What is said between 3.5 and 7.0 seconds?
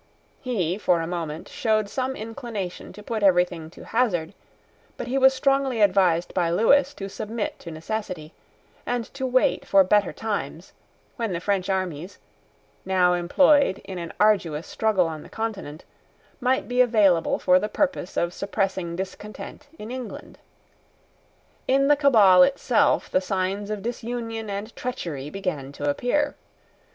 to hazard; but he was strongly advised by Lewis